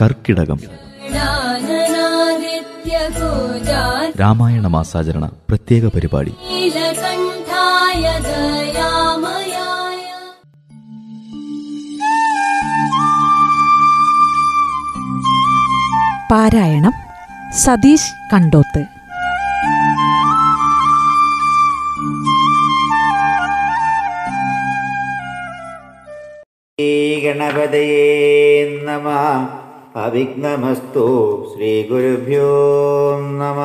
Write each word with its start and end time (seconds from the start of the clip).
കർക്കിടകം. 0.00 0.60
രാമായണ 4.20 4.66
മാസാചരണ 4.66 5.26
പ്രത്യേക 5.48 5.86
പരിപാടി. 5.86 6.34
പാരായണം 16.30 16.92
സതീഷ് 17.52 18.12
കണ്ടോത്ത്. 18.32 18.93
श्रीगणपते 26.80 27.82
नमः। 28.82 30.04
अभिघ्नमस्तु 30.04 31.04
श्रीगुरुभ्यो 31.52 32.48
नमः। 33.20 33.60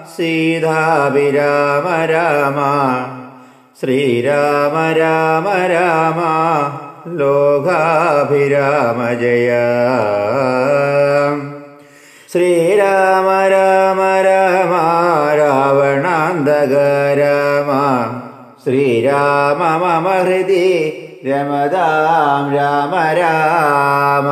सीधाभिराम 0.07 1.83
राम। 1.87 3.26
ശ്രീരാമ 3.81 4.75
രാമ 4.91 5.47
രാമ 5.67 6.19
ലോകാഭിരാമ 7.17 8.99
ജയ. 9.13 9.49
ശ്രീരാമ 12.31 13.27
രാമ 13.47 13.99
രാമ 14.21 14.73
രാവണാന്തക 15.37 16.73
രാമ 17.19 17.69
ശ്രീരാമ 18.65 19.61
മമ 19.83 20.07
ഹൃദി 20.23 20.67
രമതാം 21.25 22.55
രാമ 22.55 22.93
രാമ. 23.13 24.29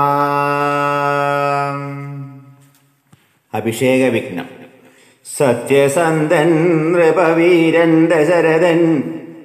അഭിഷേക 3.53 4.03
വിഘ്നം 4.09 4.47
സത്യസന്ധൻ 5.25 6.49
നൃപവീരൻ 6.91 8.07
ദശരഥൻ 8.07 8.81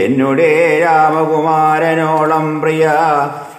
എന്നുടെ 0.00 0.82
രാമകുമാരനോളം 0.82 2.60
പ്രിയ 2.60 2.92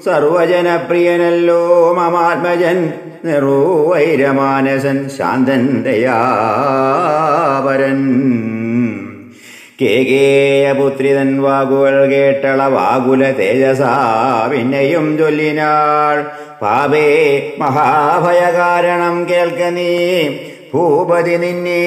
സർവജനപ്രിയനല്ലോ 0.05 1.95
മമാത്മജൻ. 1.99 2.93
നിറൂവൈരമാനസൻ 3.25 5.09
ശാന്തൻ 5.19 5.83
ദയാപരൻ 5.83 6.37
കേകേയപുത്രിതൻ 9.83 11.43
വാകുകൾ 11.43 12.07
കേട്ടള 12.07 12.67
വാകുല 12.67 13.31
തേജസാ 13.31 14.49
പിന്നെയും 14.53 15.19
ചൊല്ലിനാൾ. 15.19 16.47
പാപേ 16.63 17.07
മഹാഭയകാരണം 17.59 19.27
കേൾക്ക 19.31 19.65
നീ. 19.65 20.29
ഭൂപതി 20.77 21.37
നിന്നെ 21.37 21.83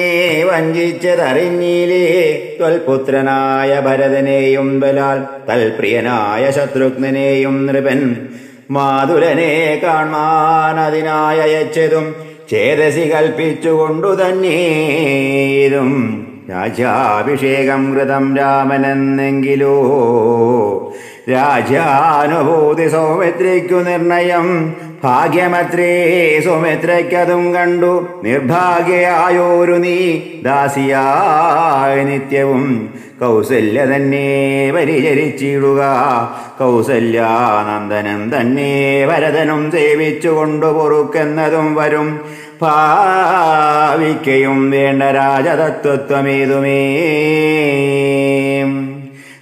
വഞ്ചിച്ചതറിഞ്ഞീലേ 0.48 2.04
ത്വൽപുത്രനായ 2.58 3.72
ഭരതനെയും 3.86 4.68
ബലാൽ 4.80 5.18
തൽപ്രിയനായ 5.48 6.44
ശത്രുഘ്നെയും 6.50 7.56
നൃപൻ 7.66 8.00
മാതുരനെ 8.70 9.52
അയച്ചതും 11.36 12.06
ചേതസി 12.50 13.04
കൽപ്പിച്ചുകൊണ്ടു 13.12 14.10
തന്നേതും. 14.20 15.90
രാജാഭിഷേകം 16.50 17.82
കൃതം 17.94 18.24
രാമനെന്നെങ്കിലോ 18.36 19.76
രാജാനുഭൂതി 21.28 22.88
സൗമിത്രിക്കു 22.88 23.74
നിർണയം. 23.74 24.76
ഭാഗ്യമത്രേ 25.04 26.40
സുമിത്രയ്ക്കതും 26.44 27.54
കണ്ടു. 27.54 28.20
നിർഭാഗ്യയായോരു 28.24 29.72
നീ 29.72 30.20
ദാസിയായ 30.42 32.04
നിത്യവും. 32.04 32.94
കൗസല്യ 33.20 33.84
തന്നെ 33.84 34.72
പരിചരിച്ചിടുക. 34.76 35.82
കൗസല്യാനന്ദനം 36.58 38.40
തന്നെ 38.40 39.06
ഭരതനും 39.06 39.70
സേവിച്ചുകൊണ്ടു 39.70 40.66
പൊറുക്കെന്നതും 40.66 41.74
വരും. 41.74 42.20
ഭാവിക്കയും 42.62 44.70
വേണ്ട 44.70 45.02
രാജതത്വത്വമേതുമേ. 45.02 46.80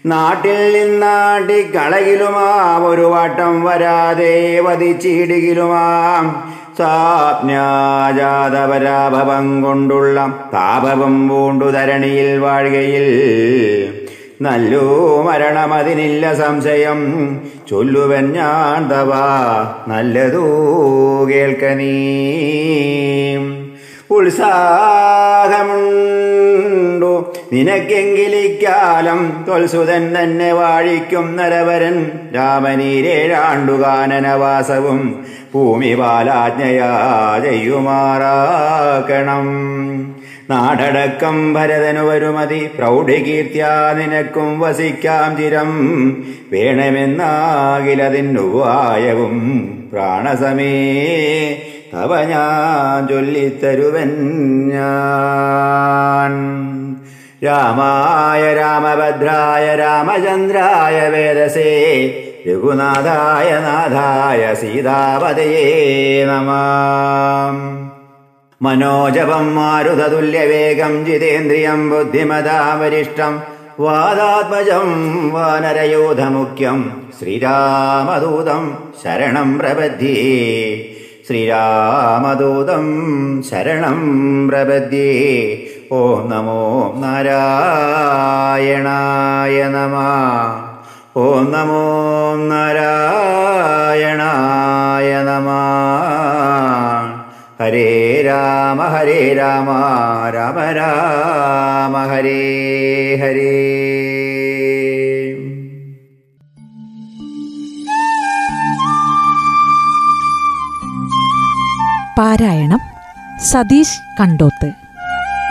നാട്ടിൽ 0.06 0.72
നിന്നാട്ടിക്കളയിലുമാം 0.72 2.86
ഒരു 2.86 3.00
വട്ടം 3.00 3.64
വരാതെ 3.64 4.60
വധിച്ചിടുകിലുമാം. 4.60 6.52
സാജാതപരാഭവം 6.78 9.62
കൊണ്ടുള്ള 9.62 10.32
താപവും 10.54 11.28
പൂണ്ടു 11.28 11.64
ധരണിയിൽ 11.64 12.38
വാഴുകയിൽ. 12.38 13.08
മരണം 14.40 15.26
മരണമതിനില്ല 15.26 16.34
സംശയം. 16.34 17.40
ചൊല്ലുവൻ 17.70 18.32
ഞാൻ 18.32 18.90
തവാ 18.90 19.74
നല്ലതൂ 19.88 20.46
കേൾക്ക 21.30 21.64
നീ. 21.64 22.08
ഉത്സാഹമുണ്ടു 24.10 26.17
നിനക്കെങ്കിലിക്കാലം 27.52 29.44
തൊൽസുതൻ 29.48 30.18
തന്നെ 30.18 30.52
വാഴിക്കും 30.52 31.36
നരവരൻ. 31.36 32.10
രാമനീരേഴാണ്ടുകാനനവാസവും 32.34 35.24
ഭൂമി 35.54 35.94
ചെയ്യുമാറാക്കണം 37.44 39.68
നാടടക്കം 40.50 41.54
ഭരതനു 41.54 42.02
വരുമതി. 42.02 42.70
പ്രൗഢികീർത്യാ 42.78 43.94
നിനക്കും 43.98 44.60
വസിക്കാം 44.60 45.36
ചിരം. 45.36 45.70
വേണമെന്നാകിലതിനുവായവും 46.52 49.36
പ്രാണസമേ. 49.92 50.92
തവ 51.94 52.22
ഞാൻ 52.22 53.08
ചൊല്ലിത്തരുവൻ 53.08 54.10
ഞാൻ. 54.68 56.32
രാമായ 57.44 58.54
രാമഭദ്രായ 58.54 59.76
രാമചന്ദ്രായ 59.76 61.08
വേദസേ 61.08 61.70
രഘുനാഥായ 62.46 63.50
നാഥായ 63.60 64.54
സീതാപതയേ 64.54 65.66
നമ. 66.24 66.50
മനോജപം 68.62 69.54
മാരുതതുല്യവേഗം 69.54 71.04
ജിതേന്ദ്രിയം 71.06 71.90
ബുദ്ധിമതാവരിഷ്ടം 71.90 73.42
വാദാത്മജം 73.80 74.88
വാനരയോധമുഖ്യം 75.32 77.08
ശ്രീരാമദൂതം 77.20 78.78
ശരണം 79.04 79.58
പ്രബദ്ധി. 79.58 80.14
ശ്രീരാമദൂതം 81.28 82.86
ശരണം 83.50 83.98
പ്രപദ്യേ 84.48 85.12
ഓം 85.92 86.28
നമോ 86.28 86.94
നാരായണായ 86.98 89.68
നമ. 89.68 89.94
ഓം 91.16 91.52
നമോ 91.52 92.36
നാരായണായ 92.36 95.22
നമ. 95.22 95.48
ഹരേ 97.60 98.22
രാമ 98.26 98.82
ഹരേ 98.82 99.34
രാമ 99.34 99.70
രാമ 100.34 100.70
രാമ 100.70 102.06
ഹരേ 102.06 103.16
ഹരേ. 103.16 103.78
പാരായണം 112.18 112.80
സതീഷ് 113.38 114.00
കണ്ടോത്ത്. 114.20 114.87